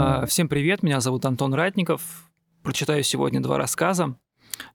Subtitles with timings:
[0.00, 2.30] А, всем привет, меня зовут Антон Ратников.
[2.62, 4.14] Прочитаю сегодня два рассказа.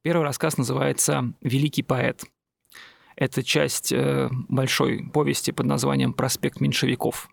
[0.02, 2.26] Первый рассказ называется «Великий поэт».
[3.16, 7.30] Это часть э, большой повести под названием «Проспект меньшевиков».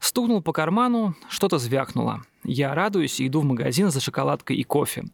[0.00, 2.24] Стукнул по карману, что-то звякнуло.
[2.44, 5.04] Я радуюсь и иду в магазин за шоколадкой и кофе.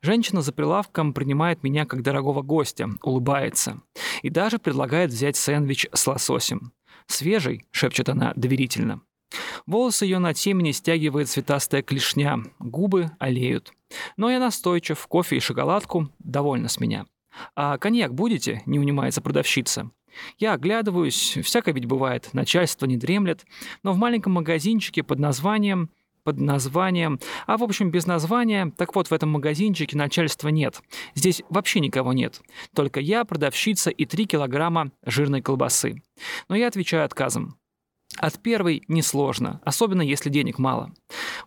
[0.00, 3.82] Женщина за прилавком принимает меня как дорогого гостя, улыбается.
[4.22, 6.72] И даже предлагает взять сэндвич с лососем.
[7.06, 9.02] «Свежий»,— шепчет она доверительно.
[9.66, 13.72] Волосы ее на темени стягивает цветастая клешня, губы олеют.
[14.16, 17.06] Но я настойчив, кофе и шоколадку довольно с меня.
[17.54, 19.90] «А коньяк будете?»— не унимается продавщица.
[20.38, 23.44] Я оглядываюсь, всякое ведь бывает, начальство не дремлет,
[23.82, 25.90] но в маленьком магазинчике под названием
[26.24, 30.82] под названием, а в общем без названия, так вот в этом магазинчике начальства нет.
[31.14, 32.40] Здесь вообще никого нет.
[32.74, 36.02] Только я, продавщица и 3 килограмма жирной колбасы.
[36.48, 37.56] Но я отвечаю отказом.
[38.18, 40.92] От первой несложно, особенно если денег мало.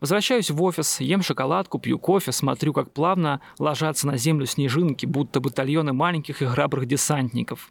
[0.01, 5.39] Возвращаюсь в офис, ем шоколадку, пью кофе, смотрю, как плавно ложатся на землю снежинки, будто
[5.39, 7.69] батальоны маленьких и храбрых десантников.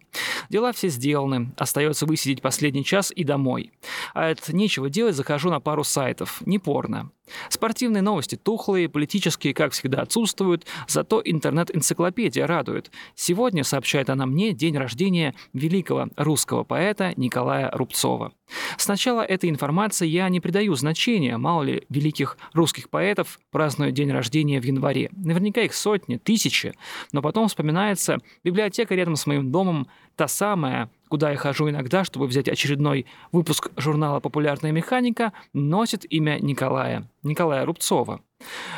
[0.50, 3.72] Дела все сделаны, остается высидеть последний час и домой.
[4.14, 6.42] А это нечего делать, захожу на пару сайтов.
[6.46, 7.10] Не порно.
[7.48, 12.90] Спортивные новости тухлые, политические, как всегда, отсутствуют, зато интернет-энциклопедия радует.
[13.14, 18.32] Сегодня, сообщает она мне, день рождения великого русского поэта Николая Рубцова.
[18.76, 24.60] Сначала этой информации я не придаю значения, мало ли великих русских поэтов празднуют день рождения
[24.60, 25.10] в январе.
[25.12, 26.74] Наверняка их сотни, тысячи,
[27.12, 29.88] но потом вспоминается библиотека рядом с моим домом,
[30.18, 36.38] та самая, куда я хожу иногда, чтобы взять очередной выпуск журнала «Популярная механика», носит имя
[36.40, 38.20] Николая, Николая Рубцова.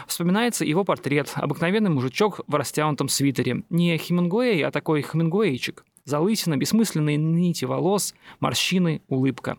[0.06, 3.64] Вспоминается его портрет, обыкновенный мужичок в растянутом свитере.
[3.70, 5.82] Не Хемингуэй, а такой Хемингуэйчик.
[6.04, 9.56] Залысина, бессмысленные нити волос, морщины, улыбка.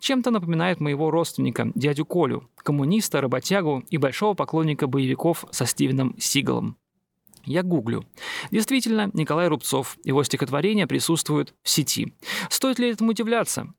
[0.00, 6.76] Чем-то напоминает моего родственника, дядю Колю, коммуниста, работягу и большого поклонника боевиков со Стивеном Сигалом.
[7.44, 8.04] Я гуглю.
[8.50, 12.14] Действительно, Николай Рубцов, его стихотворения присутствуют в сети.
[12.48, 13.72] Стоит ли этому удивляться?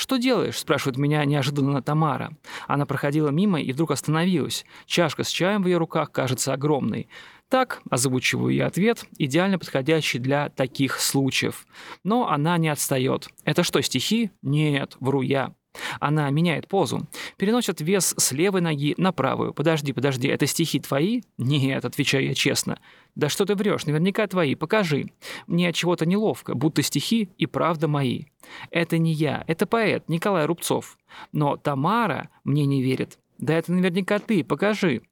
[0.00, 2.32] «Что делаешь?»– спрашивает меня неожиданно Тамара.
[2.66, 4.64] Она проходила мимо и вдруг остановилась.
[4.86, 7.06] Чашка с чаем в ее руках кажется огромной.
[7.50, 11.66] Так, озвучиваю я ответ, идеально подходящий для таких случаев.
[12.04, 13.28] Но она не отстает.
[13.44, 14.30] Это что, стихи?
[14.40, 15.52] Нет, вру я.
[16.00, 19.54] Она меняет позу, переносит вес с левой ноги на правую.
[19.54, 21.22] Подожди, подожди, это стихи твои?
[21.38, 22.78] Нет, отвечаю я честно.
[23.14, 25.10] Да что ты врешь, наверняка твои, покажи.
[25.46, 28.24] Мне от чего-то неловко, будто стихи и правда мои.
[28.70, 30.98] Это не я, это поэт Николай Рубцов.
[31.32, 33.18] Но Тамара мне не верит.
[33.38, 35.02] Да это наверняка ты, покажи.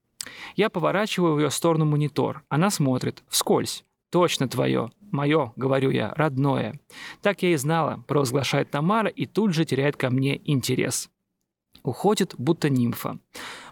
[0.57, 2.45] Я поворачиваю в ее сторону монитор.
[2.49, 3.85] Она смотрит, вскользь.
[4.11, 4.91] Точно твое.
[5.11, 6.81] Мое, говорю я, родное.
[7.23, 11.11] Так я и знала, провозглашает Тамара и тут же теряет ко мне интерес.
[11.83, 13.19] Уходит, будто нимфа.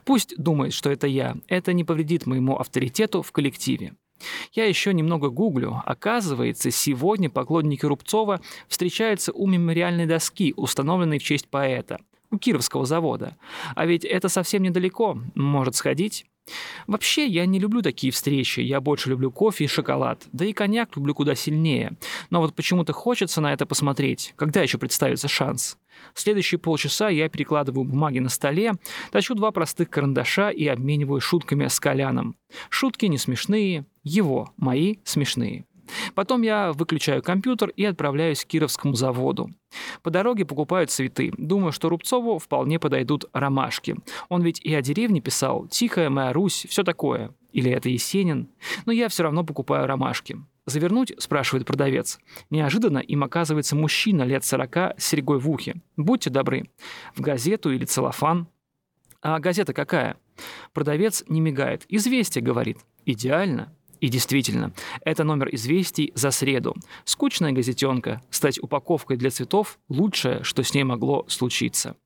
[0.04, 1.36] Пусть думает, что это я.
[1.48, 3.94] Это не повредит моему авторитету в коллективе.
[4.52, 5.82] Я еще немного гуглю.
[5.84, 13.36] Оказывается, сегодня поклонники Рубцова встречаются у мемориальной доски, установленной в честь поэта, у Кировского завода.
[13.74, 15.18] А ведь это совсем недалеко.
[15.34, 16.26] Может сходить?
[16.86, 20.96] Вообще, я не люблю такие встречи, я больше люблю кофе и шоколад, да и коньяк
[20.96, 21.96] люблю куда сильнее.
[22.30, 25.76] Но вот почему-то хочется на это посмотреть, когда еще представится шанс.
[26.14, 28.74] Следующие полчаса я перекладываю бумаги на столе,
[29.10, 32.36] точу два простых карандаша и обмениваю шутками с Коляном.
[32.68, 35.64] Шутки не смешные, его, мои смешные.
[36.14, 39.50] Потом я выключаю компьютер и отправляюсь к Кировскому заводу.
[40.02, 41.32] По дороге покупаю цветы.
[41.36, 43.96] Думаю, что Рубцову вполне подойдут ромашки.
[44.28, 47.34] Он ведь и о деревне писал «Тихая моя Русь», все такое.
[47.52, 48.48] Или это Есенин.
[48.84, 50.38] Но я все равно покупаю ромашки.
[50.66, 52.18] «Завернуть?»– спрашивает продавец.
[52.50, 55.76] Неожиданно им оказывается мужчина лет сорока с серьгой в ухе.
[55.96, 56.68] «Будьте добры.
[57.14, 58.48] В газету или целлофан?»
[59.22, 60.16] «А газета какая?»
[60.72, 61.84] Продавец не мигает.
[61.88, 62.78] «Известие»,— говорит.
[63.04, 63.72] «Идеально.
[64.00, 66.74] И действительно, это номер известий за среду.
[67.04, 71.96] Скучная газетенка, стать упаковкой для цветов– лучшее, что с ней могло случиться.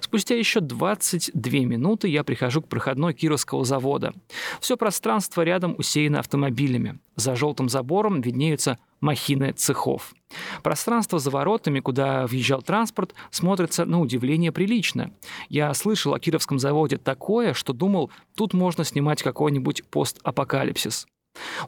[0.00, 4.12] Спустя еще 22 минуты я прихожу к проходной Кировского завода.
[4.60, 6.98] Все пространство рядом усеяно автомобилями.
[7.16, 10.14] За желтым забором виднеются махины цехов.
[10.62, 15.12] Пространство за воротами, куда въезжал транспорт, смотрится на удивление прилично.
[15.48, 21.06] Я слышал о Кировском заводе такое, что думал, тут можно снимать какой-нибудь постапокалипсис.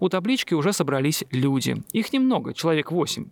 [0.00, 1.82] У таблички уже собрались люди.
[1.92, 3.30] Их немного, человек восемь.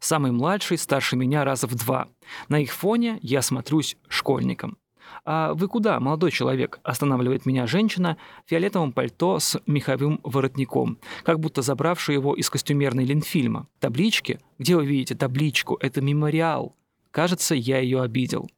[0.00, 2.08] Самый младший старше меня раза в два.
[2.48, 4.78] На их фоне я смотрюсь школьником.
[5.24, 11.40] «А вы куда, молодой человек?»– останавливает меня женщина в фиолетовом пальто с меховым воротником, как
[11.40, 13.68] будто забравшая его из костюмерной Ленфильма.
[13.80, 14.38] «Таблички?
[14.58, 15.78] Где вы видите табличку?
[15.80, 16.76] Это мемориал.
[17.10, 18.50] Кажется, я ее обидел.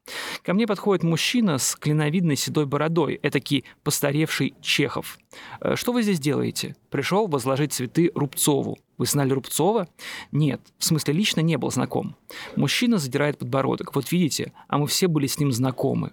[0.42, 5.18] Ко мне подходит мужчина с клиновидной седой бородой, этакий постаревший Чехов.
[5.60, 8.78] «Э, «Что вы здесь делаете?» «Пришел возложить цветы Рубцову».
[8.98, 9.88] «Вы знали Рубцова?»
[10.32, 12.16] «Нет, в смысле лично не был знаком».
[12.56, 13.94] Мужчина задирает подбородок.
[13.94, 16.12] «Вот видите, а мы все были с ним знакомы».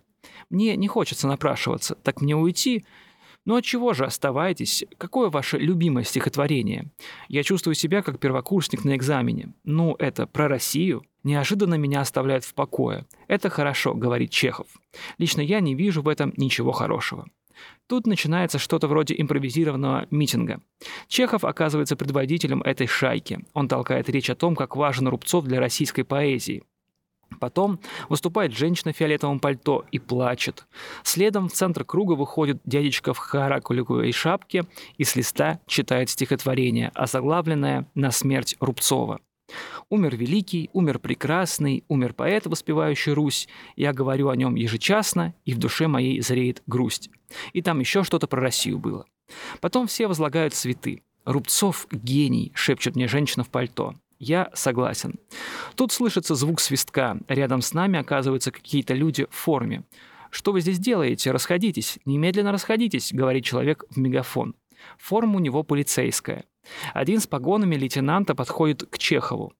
[0.49, 1.95] Мне не хочется напрашиваться.
[1.95, 2.85] Так мне уйти?
[3.47, 4.83] Ну от чего же оставайтесь?
[4.97, 6.91] Какое ваше любимое стихотворение?
[7.29, 9.53] Я чувствую себя как первокурсник на экзамене.
[9.63, 11.05] Ну, это про Россию.
[11.23, 13.05] Неожиданно меня оставляют в покое.
[13.29, 14.67] Это хорошо, говорит Чехов.
[15.17, 17.25] Лично я не вижу в этом ничего хорошего.
[17.87, 20.59] Тут начинается что-то вроде импровизированного митинга.
[21.07, 23.39] Чехов оказывается предводителем этой шайки.
[23.53, 26.63] Он толкает речь о том, как важен Рубцов для российской поэзии.
[27.39, 27.79] Потом
[28.09, 30.65] выступает женщина в фиолетовом пальто и плачет.
[31.03, 34.65] Следом в центр круга выходит дядечка в харакуликовой шапке
[34.97, 39.19] и с листа читает стихотворение, озаглавленное «На смерть Рубцова».
[39.89, 43.47] Умер великий, умер прекрасный, умер поэт, воспевающий Русь.
[43.75, 47.09] Я говорю о нем ежечасно, и в душе моей зреет грусть.
[47.53, 49.05] И там еще что-то про Россию было.
[49.61, 51.01] Потом все возлагают цветы.
[51.25, 53.95] «Рубцов– гений»,– шепчет мне женщина в пальто.
[54.19, 55.19] Я согласен.
[55.75, 57.17] Тут слышится звук свистка.
[57.27, 59.83] Рядом с нами оказываются какие-то люди в форме.
[60.29, 61.31] «Что вы здесь делаете?
[61.31, 61.99] Расходитесь.
[62.05, 64.55] Немедленно расходитесь»,— говорит человек в мегафон.
[64.97, 66.45] Форма у него полицейская.
[66.93, 69.53] Один с погонами лейтенанта подходит к Чехову.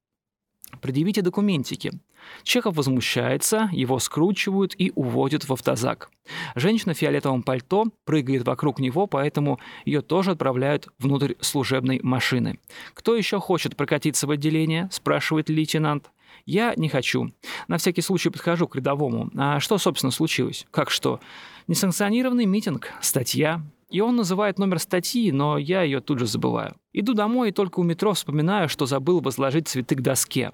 [0.81, 1.93] Предъявите документики.
[2.43, 6.09] Чехов возмущается, его скручивают и уводят в автозак.
[6.55, 12.59] Женщина в фиолетовом пальто прыгает вокруг него, поэтому ее тоже отправляют внутрь служебной машины.
[12.93, 16.11] «Кто еще хочет прокатиться в отделение?»– спрашивает лейтенант.
[16.45, 17.31] «Я не хочу.
[17.67, 19.29] На всякий случай подхожу к рядовому.
[19.35, 20.65] А что, собственно, случилось?
[20.71, 21.19] Как что?
[21.67, 23.61] Несанкционированный митинг, статья.
[23.89, 26.75] И он называет номер статьи, но я ее тут же забываю.
[26.91, 30.51] Иду домой и только у метро вспоминаю, что забыл возложить цветы к доске.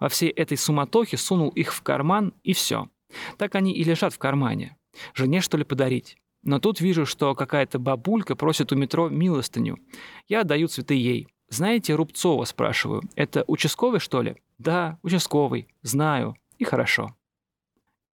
[0.00, 2.88] Во всей этой суматохе сунул их в карман, и все.
[3.38, 4.76] Так они и лежат в кармане.
[5.14, 6.16] Жене, что ли, подарить?
[6.42, 9.78] Но тут вижу, что какая-то бабулька просит у метро милостыню.
[10.28, 11.28] Я отдаю цветы ей.
[11.48, 13.02] «Знаете Рубцова?»– спрашиваю.
[13.14, 15.68] «Это участковый, что ли?» «Да, участковый.
[15.82, 16.36] Знаю.
[16.58, 17.14] И хорошо».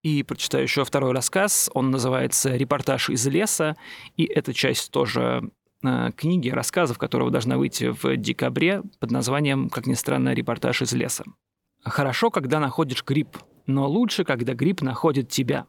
[0.03, 1.69] И прочитаю еще второй рассказ.
[1.73, 3.75] Он называется «Репортаж из леса».
[4.17, 5.49] И эта часть тоже
[5.83, 10.93] э, книги, рассказов, которого должна выйти в декабре под названием, как ни странно, «Репортаж из
[10.93, 11.23] леса».
[11.83, 15.67] Хорошо, когда находишь гриб, но лучше, когда гриб находит тебя.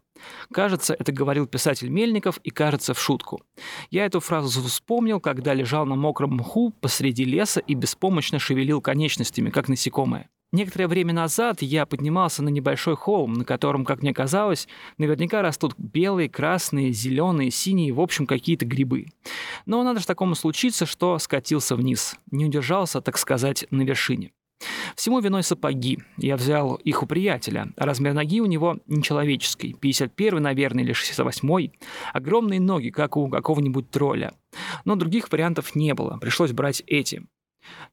[0.53, 3.43] Кажется, это говорил писатель Мельников и кажется в шутку.
[3.91, 9.51] Я эту фразу вспомнил, когда лежал на мокром мху посреди леса и беспомощно шевелил конечностями,
[9.51, 10.29] как насекомое.
[10.53, 14.69] Некоторое время назад я поднимался на небольшой холм, на котором, как мне казалось,
[14.99, 19.07] наверняка растут белые, красные, зеленые, синие, в общем, какие-то грибы.
[19.67, 22.15] Но надо же такому случиться, что скатился вниз.
[22.31, 24.31] Не удержался, так сказать, на вершине.
[24.97, 25.99] Всему виной сапоги.
[26.17, 27.69] Я взял их у приятеля.
[27.77, 29.75] Размер ноги у него нечеловеческий.
[29.75, 31.71] 51 наверное, или 68
[32.13, 34.33] Огромные ноги, как у какого-нибудь тролля.
[34.85, 36.19] Но других вариантов не было.
[36.19, 37.27] Пришлось брать эти.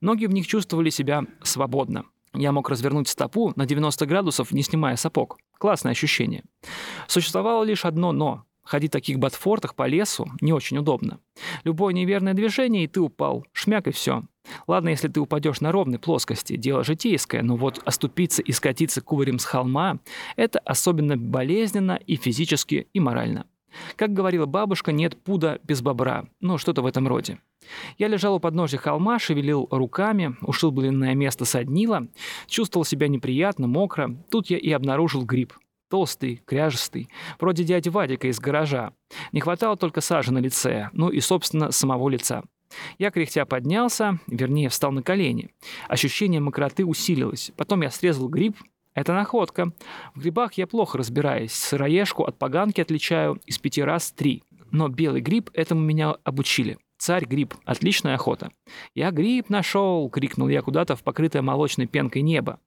[0.00, 2.04] Ноги в них чувствовали себя свободно.
[2.34, 5.38] Я мог развернуть стопу на 90 градусов, не снимая сапог.
[5.58, 6.44] Классное ощущение.
[7.06, 8.44] Существовало лишь одно «но».
[8.64, 11.18] Ходить в таких ботфортах по лесу не очень удобно.
[11.64, 13.44] Любое неверное движение, и ты упал.
[13.52, 14.22] Шмяк и все.
[14.66, 19.38] Ладно, если ты упадешь на ровной плоскости, дело житейское, но вот оступиться и скатиться кубарем
[19.38, 19.98] с холма–
[20.36, 23.46] это особенно болезненно и физически, и морально.
[23.96, 26.26] Как говорила бабушка, нет пуда без бобра.
[26.40, 27.38] Ну, что-то в этом роде.
[27.98, 32.08] Я лежал у подножия холма, шевелил руками, ушил блинное место соднило,
[32.46, 34.16] чувствовал себя неприятно, мокро.
[34.30, 35.54] Тут я и обнаружил гриб.
[35.88, 38.94] Толстый, кряжестый, вроде дяди Вадика из гаража.
[39.32, 42.44] Не хватало только сажи на лице, ну и, собственно, самого лица.
[42.98, 45.50] Я кряхтя поднялся, вернее, встал на колени.
[45.88, 47.52] Ощущение мокроты усилилось.
[47.56, 48.56] Потом я срезал гриб.
[48.94, 49.72] Это находка.
[50.14, 51.52] В грибах я плохо разбираюсь.
[51.52, 54.42] Сыроежку от поганки отличаю из пяти раз три.
[54.70, 56.78] Но белый гриб этому меня обучили.
[56.98, 57.54] Царь гриб.
[57.64, 58.52] Отличная охота.
[58.94, 62.60] «Я гриб нашел!»— крикнул я куда-то в покрытое молочной пенкой небо.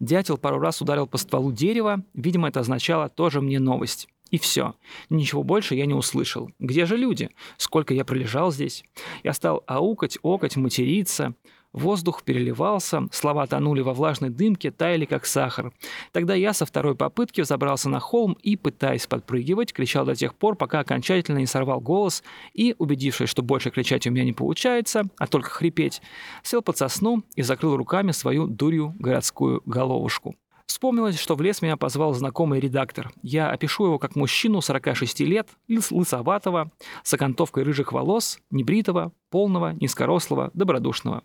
[0.00, 2.02] Дятел пару раз ударил по стволу дерева.
[2.14, 4.08] Видимо, это означало тоже мне новость.
[4.30, 4.74] И все.
[5.10, 6.50] Ничего больше я не услышал.
[6.58, 7.30] Где же люди?
[7.56, 8.84] Сколько я пролежал здесь?
[9.22, 11.34] Я стал аукать, окать, материться.
[11.74, 15.72] Воздух переливался, слова тонули во влажной дымке, таяли как сахар.
[16.12, 20.54] Тогда я со второй попытки взобрался на холм и, пытаясь подпрыгивать, кричал до тех пор,
[20.54, 25.26] пока окончательно не сорвал голос и, убедившись, что больше кричать у меня не получается, а
[25.26, 26.00] только хрипеть,
[26.44, 30.36] сел под сосну и закрыл руками свою дурью городскую головушку.
[30.66, 33.12] Вспомнилось, что в лес меня позвал знакомый редактор.
[33.22, 36.70] Я опишу его как мужчину 46 лет, лысоватого,
[37.02, 41.22] с окантовкой рыжих волос, небритого, полного, низкорослого, добродушного.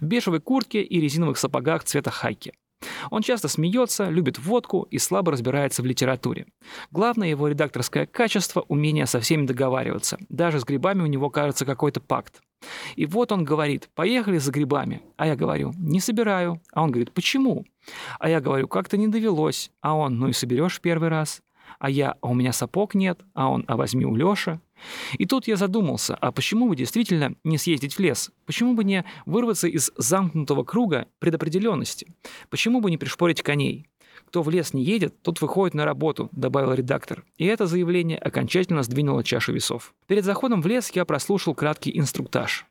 [0.00, 2.52] В бежевой куртке и резиновых сапогах цвета хайки.
[3.10, 6.46] Он часто смеется, любит водку и слабо разбирается в литературе.
[6.90, 10.18] Главное его редакторское качество– умение со всеми договариваться.
[10.28, 12.40] Даже с грибами у него кажется какой-то пакт.
[12.96, 15.02] И вот он говорит, поехали за грибами.
[15.16, 16.60] А я говорю, не собираю.
[16.72, 17.64] А он говорит, почему?
[18.18, 19.70] А я говорю, как-то не довелось.
[19.80, 21.42] А он, ну и соберешь первый раз.
[21.82, 23.22] А я, а у меня сапог нет.
[23.34, 24.60] А он, а возьми у Лёши.
[25.18, 28.30] И тут я задумался, а почему бы действительно не съездить в лес?
[28.46, 32.06] Почему бы не вырваться из замкнутого круга предопределенности?
[32.50, 33.88] Почему бы не пришпорить коней?
[34.26, 37.24] Кто в лес не едет, тот выходит на работу, добавил редактор.
[37.36, 39.92] И это заявление окончательно сдвинуло чашу весов.
[40.06, 42.64] Перед заходом в лес я прослушал краткий инструктаж.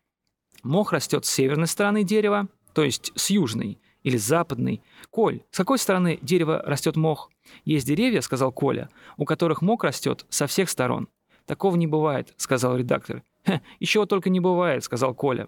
[0.63, 4.81] Мох растет с северной стороны дерева, то есть с южной, или с западной.
[5.09, 7.29] Коль, с какой стороны дерева растет мох?
[7.65, 11.07] Есть деревья, сказал Коля, у которых мох растет со всех сторон.
[11.45, 13.23] Такого не бывает, сказал редактор.
[13.79, 15.47] еще только не бывает, сказал Коля.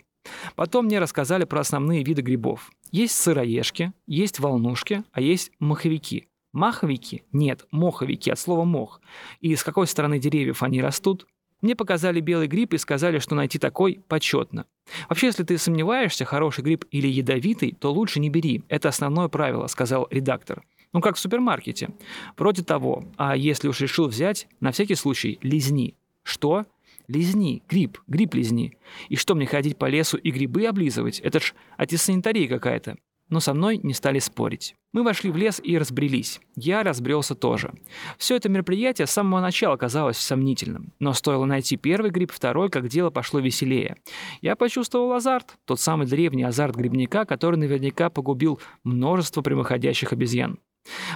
[0.55, 2.71] Потом мне рассказали про основные виды грибов.
[2.91, 6.27] Есть сыроежки, есть волнушки, а есть маховики.
[6.53, 7.23] Маховики?
[7.31, 9.01] Нет, моховики, от слова мох.
[9.41, 11.25] И с какой стороны деревьев они растут?
[11.63, 14.65] Мне показали белый гриб и сказали, что найти такой почетно.
[15.07, 18.63] Вообще, если ты сомневаешься, хороший гриб или ядовитый, то лучше не бери.
[18.67, 20.61] Это основное правило, сказал редактор.
[20.91, 21.91] Ну, как в супермаркете.
[22.37, 23.05] Вроде того.
[23.15, 25.95] А если уж решил взять, на всякий случай лизни.
[26.23, 26.65] Что?
[27.07, 28.77] Лизни, гриб, гриб лизни.
[29.07, 31.21] И что мне ходить по лесу и грибы облизывать?
[31.21, 32.97] Это ж антисанитария какая-то.
[33.29, 34.75] Но со мной не стали спорить.
[34.91, 36.39] Мы вошли в лес и разбрелись.
[36.55, 37.73] Я разбрелся тоже.
[38.17, 40.93] Все это мероприятие с самого начала казалось сомнительным.
[40.99, 43.97] Но стоило найти первый гриб, второй, как дело пошло веселее.
[44.41, 50.59] Я почувствовал азарт, тот самый древний азарт грибника, который наверняка погубил множество прямоходящих обезьян.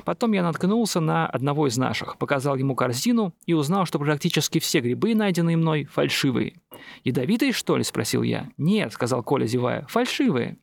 [0.05, 4.79] Потом я наткнулся на одного из наших, показал ему корзину и узнал, что практически все
[4.79, 6.55] грибы, найденные мной, фальшивые.
[7.03, 8.49] «Ядовитые, что ли?»– спросил я.
[8.57, 10.57] «Нет»,– сказал Коля, зевая,– «фальшивые».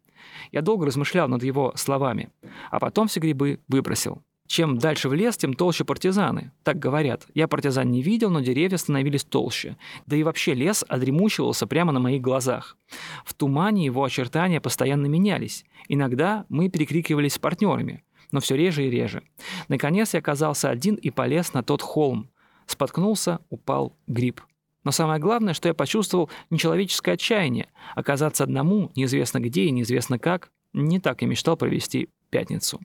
[0.53, 2.31] Я долго размышлял над его словами,
[2.71, 4.23] а потом все грибы выбросил.
[4.47, 6.53] Чем дальше в лес, тем толще партизаны.
[6.65, 7.27] Так говорят.
[7.33, 9.79] Я партизан не видел, но деревья становились толще.
[10.07, 12.77] Да и вообще лес одремучивался прямо на моих глазах.
[13.25, 15.65] В тумане его очертания постоянно менялись.
[15.89, 19.23] Иногда мы перекрикивались с партнерами но все реже и реже.
[19.69, 22.29] Наконец я оказался один и полез на тот холм.
[22.67, 24.41] Споткнулся, упал гриб.
[24.85, 27.69] Но самое главное, что я почувствовал нечеловеческое отчаяние.
[27.95, 32.81] Оказаться одному, неизвестно где и неизвестно как, не так и мечтал провести пятницу.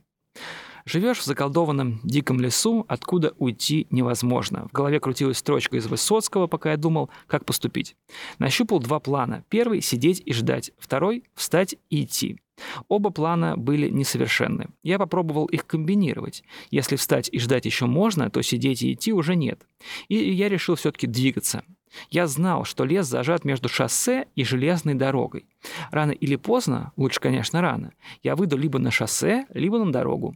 [0.85, 4.67] Живешь в заколдованном диком лесу, откуда уйти невозможно.
[4.69, 7.95] В голове крутилась строчка из Высоцкого, пока я думал, как поступить.
[8.39, 9.43] Нащупал два плана.
[9.49, 10.71] Первый— сидеть и ждать.
[10.79, 12.39] Второй— встать и идти.
[12.87, 14.69] Оба плана были несовершенны.
[14.83, 16.43] Я попробовал их комбинировать.
[16.71, 19.65] Если встать и ждать еще можно, то сидеть и идти уже нет.
[20.07, 21.63] И я решил все-таки двигаться.
[22.10, 25.48] Я знал, что лес зажат между шоссе и железной дорогой.
[25.91, 27.93] Рано или поздно, лучше, конечно, рано,
[28.24, 30.36] я выйду либо на шоссе, либо на дорогу.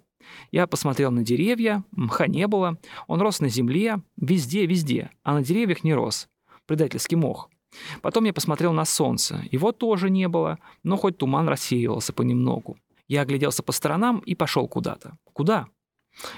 [0.52, 5.84] Я посмотрел на деревья, мха не было, он рос на земле, везде-везде, а на деревьях
[5.84, 6.28] не рос.
[6.66, 7.50] Предательский мох.
[8.02, 9.44] Потом я посмотрел на солнце.
[9.52, 12.78] Его тоже не было, но хоть туман рассеивался понемногу.
[13.08, 15.18] Я огляделся по сторонам и пошел куда-то.
[15.34, 15.68] Куда?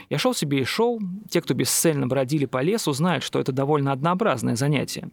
[0.10, 1.00] Я шел себе и шел.
[1.30, 5.10] Те, кто бесцельно бродили по лесу, знают, что это довольно однообразное занятие.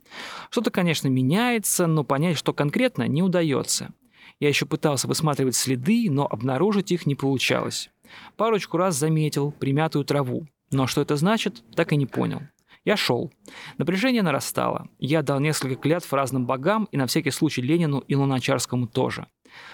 [0.50, 3.92] Что-то, конечно, меняется, но понять, что конкретно, не удается.
[4.40, 7.90] Я еще пытался высматривать следы, но обнаружить их не получалось.
[8.36, 12.40] Парочку раз заметил примятую траву, но что это значит, так и не понял.
[12.84, 13.32] Я шел.
[13.78, 14.88] Напряжение нарастало.
[14.98, 19.28] Я дал несколько клятв разным богам и на всякий случай Ленину и Луначарскому тоже.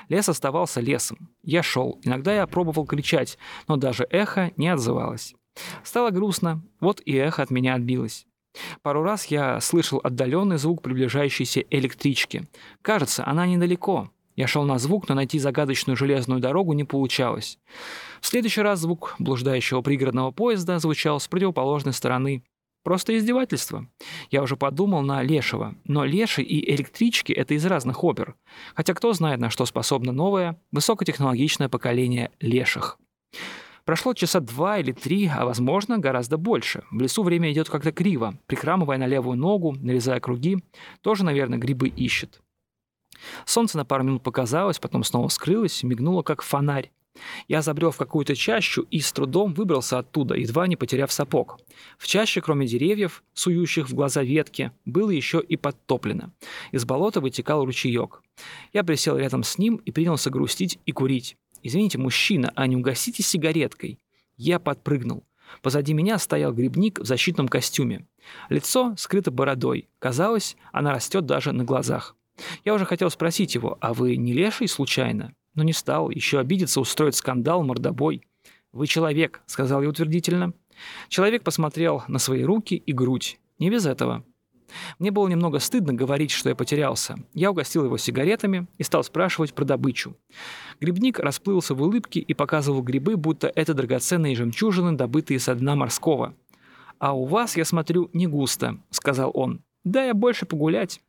[0.08, 1.30] Лес оставался лесом.
[1.42, 1.98] Я шел.
[2.02, 5.34] Иногда я пробовал кричать, но даже эхо не отзывалось.
[5.82, 6.62] Стало грустно.
[6.80, 8.26] Вот и эхо от меня отбилось.
[8.82, 12.46] Пару раз я слышал отдаленный звук приближающейся электрички.
[12.82, 14.10] Кажется, она недалеко.
[14.36, 17.58] Я шел на звук, но найти загадочную железную дорогу не получалось.
[18.20, 22.44] В следующий раз звук блуждающего пригородного поезда звучал с противоположной стороны.
[22.82, 23.86] Просто издевательство.
[24.30, 28.34] Я уже подумал на Лешего, но Леши и электрички– это из разных опер.
[28.74, 32.98] Хотя кто знает, на что способно новое, высокотехнологичное поколение Леших.
[33.84, 36.84] Прошло часа два или три, а возможно гораздо больше.
[36.90, 40.58] В лесу время идет как-то криво, прикрамывая на левую ногу, нарезая круги.
[41.00, 42.42] Тоже, наверное, грибы ищет.
[43.46, 46.90] Солнце на пару минут показалось, потом снова скрылось, мигнуло как фонарь.
[47.48, 51.58] Я забрел в какую-то чащу и с трудом выбрался оттуда, едва не потеряв сапог.
[51.98, 56.32] В чаще, кроме деревьев, сующих в глаза ветки, было еще и подтоплено.
[56.72, 58.22] Из болота вытекал ручеек.
[58.72, 61.36] Я присел рядом с ним и принялся грустить и курить.
[61.62, 63.98] «Извините, мужчина, а не угасите сигареткой?»
[64.36, 65.24] Я подпрыгнул.
[65.62, 68.06] Позади меня стоял грибник в защитном костюме.
[68.48, 69.88] Лицо скрыто бородой.
[69.98, 72.14] Казалось, она растет даже на глазах.
[72.64, 75.34] Я уже хотел спросить его, а вы не леший случайно?
[75.58, 78.22] Но не стал, еще обидеться, устроить скандал, мордобой.
[78.72, 80.54] вы человек»,— сказал я утвердительно.
[81.08, 83.38] Человек посмотрел на свои руки и грудь.
[83.58, 84.24] Не без этого.
[84.98, 87.16] Мне было немного стыдно говорить, что я потерялся.
[87.34, 90.16] Я угостил его сигаретами и стал спрашивать про добычу.
[90.80, 96.34] Грибник расплылся в улыбке и показывал грибы, будто это драгоценные жемчужины, добытые со дна морского.
[97.00, 99.62] «А у вас, я смотрю, не густо»,— сказал он.
[99.84, 101.00] «Да, я больше погулять».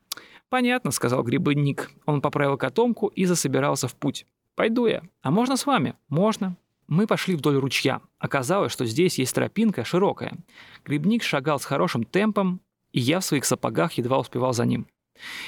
[0.50, 1.91] «Понятно»,— сказал грибник.
[2.06, 4.25] Он поправил котомку и засобирался в путь.
[4.60, 5.04] «Пойду я.
[5.22, 6.58] А можно с вами?» «Можно».
[6.89, 8.01] Мы пошли вдоль ручья.
[8.18, 10.34] Оказалось, что здесь есть тропинка широкая.
[10.84, 12.60] Грибник шагал с хорошим темпом,
[12.92, 14.88] и я в своих сапогах едва успевал за ним.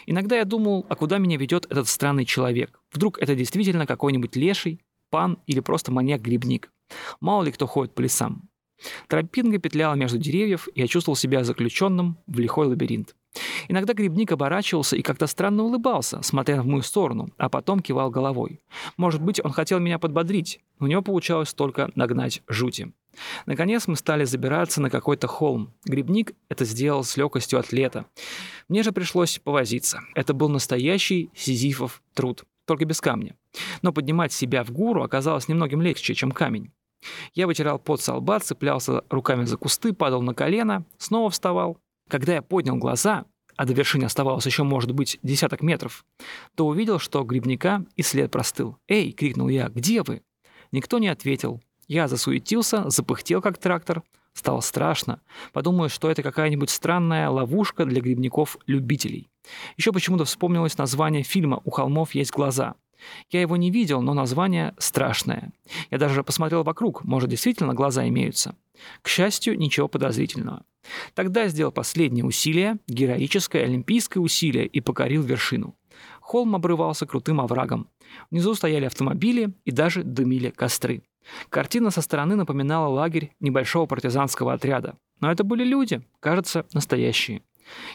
[0.06, 2.80] Иногда я думал, а куда меня ведет этот странный человек?
[2.94, 6.72] Вдруг это действительно какой-нибудь леший, пан или просто маньяк-грибник?
[7.20, 8.48] Мало ли кто ходит по лесам.
[9.10, 13.13] Тропинка петляла между деревьев, и я чувствовал себя заключенным в лихой лабиринт.
[13.67, 18.59] Иногда грибник оборачивался и как-то странно улыбался, смотря в мою сторону, а потом кивал головой.
[18.97, 22.91] Может быть, он хотел меня подбодрить, но у него получалось только нагнать жути.
[23.45, 25.73] Наконец мы стали забираться на какой-то холм.
[25.85, 28.05] Грибник это сделал с легкостью атлета.
[28.67, 30.01] Мне же пришлось повозиться.
[30.15, 33.35] Это был настоящий сизифов труд, только без камня.
[33.81, 36.71] Но поднимать себя в гору оказалось немногим легче, чем камень.
[37.33, 41.77] Я вытирал пот со лба, цеплялся руками за кусты, падал на колено, снова вставал.
[42.12, 43.24] Когда я поднял глаза,
[43.56, 46.03] а до вершины оставалось еще, может быть, десяток метров,
[46.56, 48.75] то увидел, что грибника и след простыл.
[48.89, 49.70] «Эй!»— крикнул я.
[49.70, 50.22] «Где вы?»
[50.74, 51.62] Никто не ответил.
[51.88, 54.03] Я засуетился, запыхтел как трактор.
[54.34, 55.22] Стало страшно.
[55.53, 59.30] Подумаю, что это какая-нибудь странная ловушка для грибников-любителей.
[59.77, 62.75] Еще почему-то вспомнилось название фильма «У холмов есть глаза».
[63.29, 65.51] Я его не видел, но название страшное.
[65.89, 68.55] Я даже посмотрел вокруг, может, действительно глаза имеются.
[69.01, 70.63] К счастью, ничего подозрительного.
[71.13, 75.75] Тогда сделал последнее усилие, героическое олимпийское усилие, и покорил вершину.
[76.20, 77.88] Холм обрывался крутым оврагом.
[78.29, 81.03] Внизу стояли автомобили и даже дымили костры.
[81.50, 84.98] Картина со стороны напоминала лагерь небольшого партизанского отряда.
[85.20, 87.43] Но это были люди, кажется, настоящие.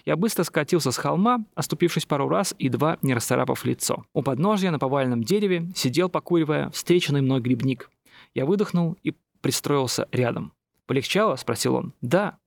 [0.05, 4.05] Я быстро скатился с холма, оступившись пару раз, едва не расцарапав лицо.
[4.13, 7.91] У подножья на поваленном дереве сидел, покуривая, встреченный мной грибник.
[8.35, 10.53] Я выдохнул и пристроился рядом.
[10.87, 11.93] «Полегчало?»— спросил он.
[12.01, 12.39] «Да.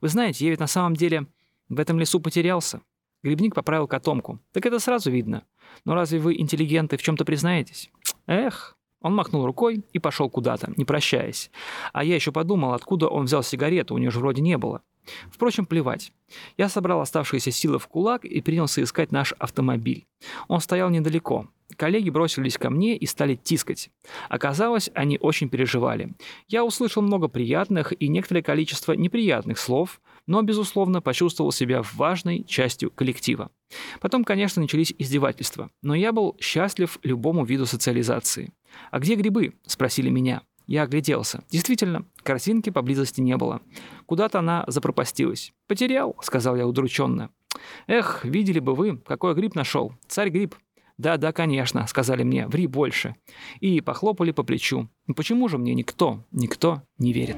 [0.00, 1.26] Вы знаете, я ведь на самом деле
[1.68, 2.80] в этом лесу потерялся».
[3.22, 4.38] Грибник поправил котомку.
[4.52, 5.44] «Так это сразу видно.
[5.84, 7.90] Но разве вы, интеллигенты, в чем-то признаетесь?»
[8.26, 8.76] «Эх».
[9.02, 11.50] Он махнул рукой и пошел куда-то, не прощаясь.
[11.92, 14.82] А я еще подумал, откуда он взял сигарету, у него же вроде не было.
[15.30, 16.12] Впрочем, плевать.
[16.56, 20.06] Я собрал оставшиеся силы в кулак и принялся искать наш автомобиль.
[20.48, 21.48] Он стоял недалеко.
[21.76, 23.90] Коллеги бросились ко мне и стали тискать.
[24.28, 26.14] Оказалось, они очень переживали.
[26.48, 32.90] Я услышал много приятных и некоторое количество неприятных слов, но, безусловно, почувствовал себя важной частью
[32.90, 33.50] коллектива.
[34.00, 38.52] Потом, конечно, начались издевательства, но я был счастлив любому виду социализации.
[38.90, 40.42] «А где грибы?»– спросили меня.
[40.66, 41.44] Я огляделся.
[41.50, 43.60] Действительно, картинки поблизости не было.
[44.06, 45.52] Куда-то она запропастилась.
[45.68, 47.30] «Потерял»,— сказал я удрученно.
[47.86, 49.92] «Эх, видели бы вы, какой гриб нашел.
[50.08, 50.54] Царь-гриб».
[50.98, 53.16] «Да-да, конечно»,— сказали мне,— «ври больше».
[53.60, 54.88] И похлопали по плечу.
[55.14, 57.36] «Почему же мне никто, никто не верит?»